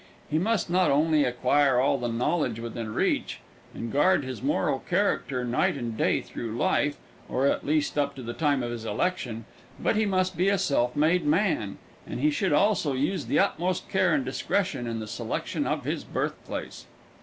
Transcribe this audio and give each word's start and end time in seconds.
He 0.31 0.39
must 0.39 0.67
not 0.67 0.89
only 0.89 1.25
acquire 1.25 1.79
all 1.79 1.99
the 1.99 2.07
knowledge 2.07 2.59
within 2.59 2.91
reach, 2.91 3.39
and 3.71 3.91
guard 3.93 4.23
his 4.25 4.41
moral 4.41 4.79
character 4.79 5.45
night 5.45 5.75
and 5.75 5.95
day 5.95 6.21
through 6.21 6.57
life, 6.57 6.97
or 7.29 7.45
at 7.45 7.63
least 7.67 7.95
up 7.99 8.15
to 8.15 8.23
the 8.23 8.33
time 8.33 8.63
of 8.63 8.71
his 8.71 8.83
election, 8.83 9.45
but 9.79 9.95
he 9.95 10.07
must 10.07 10.35
be 10.35 10.49
a 10.49 10.57
self 10.57 10.95
made 10.95 11.23
man, 11.23 11.77
and 12.07 12.19
he 12.19 12.31
should 12.31 12.51
also 12.51 12.93
use 12.93 13.27
the 13.27 13.37
utmost 13.37 13.89
care 13.89 14.15
and 14.15 14.25
discretion 14.25 14.87
in 14.87 14.97
the 14.99 15.05
selection 15.05 15.67
of 15.67 15.85
his 15.85 16.03
birthplace. 16.03 16.87